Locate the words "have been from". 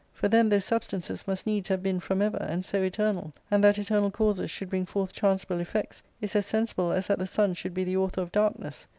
1.69-2.23